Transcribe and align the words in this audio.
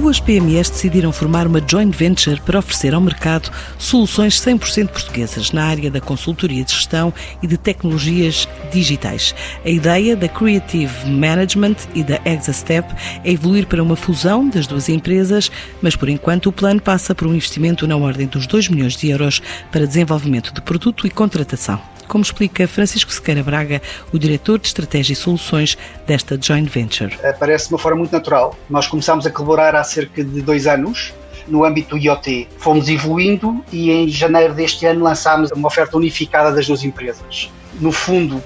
duas 0.00 0.20
PMEs 0.20 0.70
decidiram 0.70 1.10
formar 1.10 1.44
uma 1.44 1.60
joint 1.60 1.90
venture 1.90 2.40
para 2.42 2.60
oferecer 2.60 2.94
ao 2.94 3.00
mercado 3.00 3.50
soluções 3.78 4.40
100% 4.40 4.90
portuguesas 4.90 5.50
na 5.50 5.64
área 5.64 5.90
da 5.90 6.00
consultoria 6.00 6.64
de 6.64 6.72
gestão 6.72 7.12
e 7.42 7.48
de 7.48 7.58
tecnologias 7.58 8.48
digitais. 8.72 9.34
A 9.64 9.68
ideia 9.68 10.14
da 10.14 10.28
Creative 10.28 11.10
Management 11.10 11.76
e 11.96 12.04
da 12.04 12.20
Exastep 12.24 12.94
é 13.24 13.32
evoluir 13.32 13.66
para 13.66 13.82
uma 13.82 13.96
fusão 13.96 14.48
das 14.48 14.68
duas 14.68 14.88
empresas, 14.88 15.50
mas 15.82 15.96
por 15.96 16.08
enquanto 16.08 16.46
o 16.46 16.52
plano 16.52 16.80
passa 16.80 17.12
por 17.12 17.26
um 17.26 17.34
investimento 17.34 17.84
na 17.84 17.96
ordem 17.96 18.28
dos 18.28 18.46
2 18.46 18.68
milhões 18.68 18.96
de 18.96 19.10
euros 19.10 19.42
para 19.72 19.84
desenvolvimento 19.84 20.54
de 20.54 20.62
produto 20.62 21.08
e 21.08 21.10
contratação 21.10 21.80
como 22.08 22.24
explica 22.24 22.66
Francisco 22.66 23.12
Sequeira 23.12 23.42
Braga, 23.42 23.80
o 24.12 24.18
diretor 24.18 24.58
de 24.58 24.66
Estratégia 24.66 25.12
e 25.12 25.16
Soluções 25.16 25.76
desta 26.06 26.38
joint 26.40 26.68
venture. 26.68 27.16
Eh, 27.22 27.32
parece 27.32 27.68
de 27.68 27.74
uma 27.74 27.78
forma 27.78 27.98
muito 27.98 28.12
natural. 28.12 28.56
Nós 28.68 28.88
começámos 28.88 29.26
a 29.26 29.30
colaborar 29.30 29.76
há 29.76 29.84
cerca 29.88 30.22
de 30.22 30.42
dois 30.42 30.66
anos 30.66 31.12
no 31.46 31.64
âmbito 31.64 31.90
do 31.90 31.98
IoT. 31.98 32.48
Fomos 32.58 32.88
evoluindo 32.88 33.64
e 33.72 33.90
em 33.90 34.08
janeiro 34.08 34.54
deste 34.54 34.86
ano 34.86 35.02
lançámos 35.02 35.50
uma 35.50 35.68
oferta 35.68 35.96
unificada 35.96 36.52
das 36.52 36.66
duas 36.66 36.84
empresas. 36.84 37.50
No 37.80 37.90
fundo, 37.90 38.42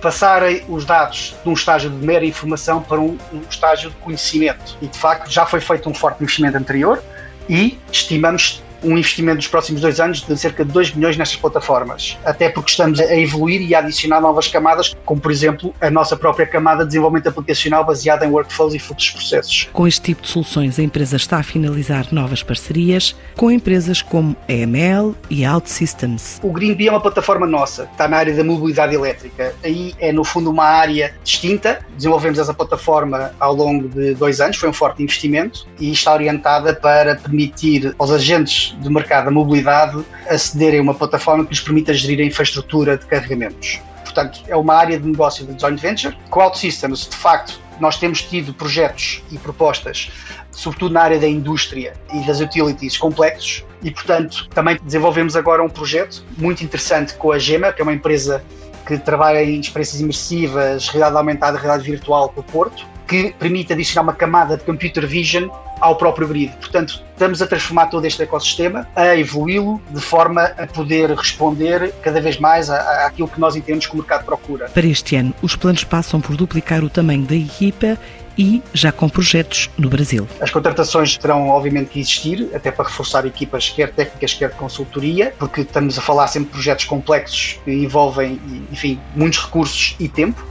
passar 0.00 0.42
os 0.68 0.84
dados 0.84 1.34
de 1.42 1.48
um 1.48 1.52
estágio 1.52 1.90
de 1.90 2.04
mera 2.04 2.24
informação 2.24 2.82
para 2.82 3.00
um, 3.00 3.18
um 3.32 3.40
estágio 3.48 3.90
de 3.90 3.96
conhecimento. 3.96 4.76
E 4.80 4.86
de 4.86 4.98
facto 4.98 5.30
já 5.30 5.44
foi 5.44 5.60
feito 5.60 5.88
um 5.88 5.94
forte 5.94 6.22
investimento 6.22 6.56
anterior 6.56 7.02
e 7.48 7.78
estimamos 7.90 8.62
um 8.86 8.96
investimento 8.96 9.36
nos 9.36 9.48
próximos 9.48 9.80
dois 9.80 10.00
anos 10.00 10.22
de 10.22 10.36
cerca 10.36 10.64
de 10.64 10.72
2 10.72 10.94
milhões 10.94 11.16
nestas 11.16 11.38
plataformas. 11.38 12.16
Até 12.24 12.48
porque 12.48 12.70
estamos 12.70 13.00
a 13.00 13.16
evoluir 13.16 13.60
e 13.60 13.74
a 13.74 13.80
adicionar 13.80 14.20
novas 14.20 14.48
camadas, 14.48 14.94
como 15.04 15.20
por 15.20 15.30
exemplo 15.30 15.74
a 15.80 15.90
nossa 15.90 16.16
própria 16.16 16.46
camada 16.46 16.84
de 16.84 16.88
desenvolvimento 16.88 17.28
aplicacional 17.28 17.84
baseada 17.84 18.24
em 18.24 18.30
workflows 18.30 18.74
e 18.74 18.78
fluxos 18.78 19.06
de 19.06 19.12
processos. 19.12 19.68
Com 19.72 19.86
este 19.86 20.00
tipo 20.00 20.22
de 20.22 20.28
soluções, 20.28 20.78
a 20.78 20.82
empresa 20.82 21.16
está 21.16 21.38
a 21.38 21.42
finalizar 21.42 22.06
novas 22.12 22.42
parcerias 22.42 23.16
com 23.36 23.50
empresas 23.50 24.02
como 24.02 24.36
a 24.48 24.52
EML 24.52 25.14
e 25.28 25.44
a 25.44 25.54
OutSystems. 25.54 26.40
O 26.42 26.52
GreenBee 26.52 26.88
é 26.88 26.90
uma 26.90 27.00
plataforma 27.00 27.46
nossa, 27.46 27.84
está 27.84 28.06
na 28.06 28.18
área 28.18 28.34
da 28.34 28.44
mobilidade 28.44 28.94
elétrica. 28.94 29.54
Aí 29.64 29.94
é 29.98 30.12
no 30.12 30.24
fundo 30.24 30.50
uma 30.50 30.64
área 30.64 31.14
distinta. 31.24 31.80
Desenvolvemos 31.96 32.38
essa 32.38 32.54
plataforma 32.54 33.32
ao 33.40 33.54
longo 33.54 33.88
de 33.88 34.14
dois 34.14 34.40
anos, 34.40 34.56
foi 34.56 34.68
um 34.68 34.72
forte 34.72 35.02
investimento 35.02 35.66
e 35.78 35.90
está 35.92 36.12
orientada 36.12 36.74
para 36.74 37.16
permitir 37.16 37.94
aos 37.98 38.10
agentes 38.10 38.75
do 38.78 38.90
mercado 38.90 39.26
da 39.26 39.30
mobilidade 39.30 40.04
acederem 40.28 40.80
a 40.80 40.82
uma 40.82 40.94
plataforma 40.94 41.44
que 41.44 41.50
lhes 41.50 41.60
permita 41.60 41.92
gerir 41.94 42.20
a 42.20 42.24
infraestrutura 42.24 42.96
de 42.96 43.06
carregamentos. 43.06 43.80
Portanto, 44.04 44.42
é 44.48 44.56
uma 44.56 44.74
área 44.74 44.98
de 44.98 45.06
negócio 45.06 45.46
de 45.46 45.60
joint 45.60 45.80
venture. 45.80 46.16
Com 46.30 46.40
OutSystems, 46.40 47.08
de 47.08 47.16
facto, 47.16 47.60
nós 47.80 47.98
temos 47.98 48.22
tido 48.22 48.54
projetos 48.54 49.22
e 49.30 49.38
propostas, 49.38 50.10
sobretudo 50.50 50.94
na 50.94 51.02
área 51.02 51.18
da 51.18 51.28
indústria 51.28 51.92
e 52.12 52.20
das 52.26 52.40
utilities 52.40 52.96
complexos, 52.96 53.64
e, 53.82 53.90
portanto, 53.90 54.48
também 54.54 54.78
desenvolvemos 54.82 55.36
agora 55.36 55.62
um 55.62 55.68
projeto 55.68 56.24
muito 56.38 56.64
interessante 56.64 57.14
com 57.14 57.32
a 57.32 57.38
Gema, 57.38 57.72
que 57.72 57.82
é 57.82 57.84
uma 57.84 57.92
empresa 57.92 58.42
que 58.86 58.96
trabalha 58.96 59.42
em 59.42 59.60
experiências 59.60 60.00
imersivas, 60.00 60.88
realidade 60.88 61.16
aumentada, 61.16 61.58
realidade 61.58 61.90
virtual 61.90 62.28
para 62.30 62.40
o 62.40 62.44
Porto, 62.44 62.86
que 63.06 63.34
permite 63.38 63.72
adicionar 63.72 64.02
uma 64.02 64.14
camada 64.14 64.56
de 64.56 64.64
computer 64.64 65.06
vision 65.06 65.48
ao 65.80 65.96
próprio 65.96 66.26
grid. 66.26 66.52
Portanto, 66.56 67.02
estamos 67.12 67.40
a 67.42 67.46
transformar 67.46 67.86
todo 67.86 68.04
este 68.06 68.22
ecossistema, 68.22 68.88
a 68.96 69.16
evoluí-lo 69.16 69.80
de 69.90 70.00
forma 70.00 70.42
a 70.42 70.66
poder 70.66 71.10
responder 71.10 71.92
cada 72.02 72.20
vez 72.20 72.38
mais 72.38 72.70
àquilo 72.70 73.28
que 73.28 73.38
nós 73.38 73.56
entendemos 73.56 73.86
que 73.86 73.92
o 73.92 73.96
mercado 73.96 74.24
procura. 74.24 74.68
Para 74.68 74.86
este 74.86 75.16
ano, 75.16 75.34
os 75.42 75.54
planos 75.54 75.84
passam 75.84 76.20
por 76.20 76.36
duplicar 76.36 76.82
o 76.82 76.90
tamanho 76.90 77.24
da 77.24 77.36
equipa 77.36 77.98
e 78.38 78.62
já 78.74 78.92
com 78.92 79.08
projetos 79.08 79.70
no 79.78 79.88
Brasil. 79.88 80.28
As 80.40 80.50
contratações 80.50 81.16
terão 81.16 81.48
obviamente 81.48 81.88
que 81.88 82.00
existir, 82.00 82.50
até 82.54 82.70
para 82.70 82.84
reforçar 82.84 83.24
equipas 83.26 83.70
quer 83.70 83.90
técnicas, 83.92 84.34
quer 84.34 84.50
de 84.50 84.56
consultoria, 84.56 85.34
porque 85.38 85.62
estamos 85.62 85.98
a 85.98 86.02
falar 86.02 86.26
sempre 86.26 86.48
de 86.48 86.52
projetos 86.52 86.84
complexos 86.84 87.58
que 87.64 87.72
envolvem, 87.72 88.40
enfim, 88.70 89.00
muitos 89.14 89.42
recursos 89.42 89.96
e 89.98 90.08
tempo 90.08 90.44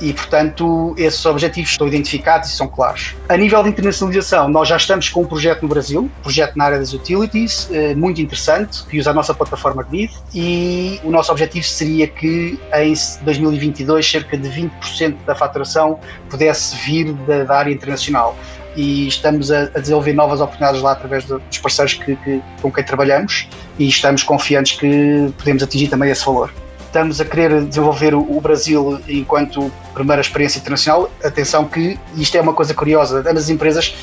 e, 0.00 0.12
portanto, 0.12 0.94
esses 0.98 1.24
objetivos 1.24 1.70
estão 1.70 1.86
identificados 1.86 2.50
e 2.50 2.52
são 2.52 2.68
claros. 2.68 3.14
A 3.28 3.36
nível 3.36 3.62
de 3.62 3.70
internacionalização, 3.70 4.48
nós 4.48 4.68
já 4.68 4.76
estamos 4.76 5.08
com 5.08 5.22
um 5.22 5.26
projeto 5.26 5.62
no 5.62 5.68
Brasil, 5.68 6.02
um 6.02 6.22
projeto 6.22 6.56
na 6.56 6.64
área 6.64 6.78
das 6.78 6.92
utilities, 6.92 7.68
eh, 7.72 7.94
muito 7.94 8.20
interessante, 8.20 8.84
que 8.86 8.98
usa 8.98 9.10
a 9.10 9.14
nossa 9.14 9.32
plataforma 9.34 9.82
Grid, 9.82 10.12
e 10.34 11.00
o 11.02 11.10
nosso 11.10 11.32
objetivo 11.32 11.64
seria 11.64 12.06
que 12.06 12.58
em 12.74 12.94
2022 13.22 14.10
cerca 14.10 14.36
de 14.36 14.48
20% 14.48 15.16
da 15.24 15.34
faturação 15.34 15.98
pudesse 16.28 16.76
vir 16.76 17.12
da, 17.12 17.44
da 17.44 17.58
área 17.58 17.72
internacional 17.72 18.36
e 18.76 19.08
estamos 19.08 19.50
a, 19.50 19.62
a, 19.74 19.80
desenvolver 19.80 20.12
novas 20.12 20.40
oportunidades 20.40 20.82
lá 20.82 20.92
através 20.92 21.24
dos 21.24 21.58
parceiros 21.58 21.94
que, 21.94 22.14
que, 22.16 22.42
com 22.60 22.70
quem 22.70 22.84
trabalhamos 22.84 23.48
e 23.78 23.88
estamos 23.88 24.22
confiantes 24.22 24.78
que 24.78 25.32
podemos 25.38 25.62
atingir 25.62 25.88
também 25.88 26.10
esse 26.10 26.24
valor 26.24 26.52
estamos 26.86 27.20
a 27.20 27.24
querer 27.24 27.64
desenvolver 27.64 28.14
o 28.14 28.40
Brasil 28.40 29.00
enquanto 29.08 29.70
primeira 29.92 30.20
experiência 30.20 30.58
internacional. 30.58 31.10
Atenção 31.22 31.66
que 31.66 31.98
isto 32.16 32.36
é 32.36 32.40
uma 32.40 32.54
coisa 32.54 32.72
curiosa, 32.72 33.22
as 33.28 33.48
empresas 33.50 33.94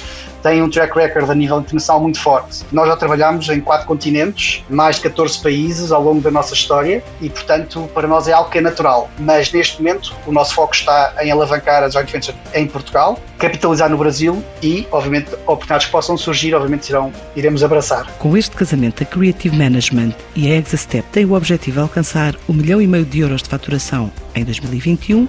têm 0.44 0.62
um 0.62 0.70
track 0.70 0.96
record 0.96 1.30
a 1.30 1.34
nível 1.34 1.60
internacional 1.60 2.02
muito 2.02 2.20
forte. 2.20 2.64
Nós 2.72 2.88
já 2.88 2.96
trabalhamos 2.98 3.50
em 3.50 3.62
quatro 3.62 3.88
continentes, 3.88 4.64
mais 4.70 4.98
de 4.98 5.04
14 5.04 5.42
países 5.42 5.92
ao 5.92 6.04
longo 6.04 6.22
da 6.22 6.30
nossa 6.30 6.54
história 6.54 7.04
e, 7.22 7.30
portanto, 7.30 7.90
para 7.94 8.08
nós 8.08 8.28
é 8.28 8.34
algo 8.34 8.50
que 8.50 8.58
é 8.58 8.62
natural. 8.62 9.10
Mas 9.18 9.52
neste 9.52 9.82
momento 9.82 10.14
o 10.28 10.32
nosso 10.32 10.54
foco 10.54 10.76
está 10.76 11.16
em 11.22 11.32
alavancar 11.32 11.82
a 11.82 11.90
joint 11.90 12.12
venture 12.12 12.38
em 12.54 12.68
Portugal, 12.68 13.18
capitalizar 13.40 13.90
no 13.90 13.98
Brasil 13.98 14.44
e, 14.62 14.86
obviamente, 14.92 15.34
oportunidades 15.48 15.86
que 15.86 15.92
possam 15.92 16.18
surgir, 16.18 16.54
obviamente, 16.54 16.90
irão, 16.90 17.12
iremos 17.36 17.64
abraçar. 17.64 18.06
Com 18.20 18.36
este 18.36 18.56
casamento, 18.56 19.02
a 19.02 19.06
Creative 19.06 19.56
Management 19.56 20.14
e 20.36 20.52
a 20.52 20.56
Exastep 20.58 21.08
têm 21.12 21.26
o 21.26 21.34
objetivo 21.34 21.78
de 21.78 21.82
alcançar 21.82 22.36
um 22.50 22.54
milhão 22.54 22.82
e 22.82 22.88
meio 22.88 23.06
de 23.06 23.20
euros 23.20 23.42
de 23.42 23.50
faturação 23.50 24.12
em 24.36 24.44
2021 24.44 25.28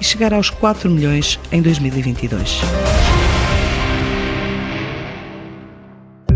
e 0.00 0.04
chegar 0.04 0.34
aos 0.34 0.50
4 0.50 0.90
milhões 0.90 1.38
em 1.52 1.62
2022. 1.62 3.05